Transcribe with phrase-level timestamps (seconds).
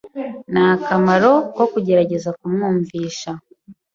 [0.51, 3.31] Nta kamaro ko kugerageza kumwumvisha.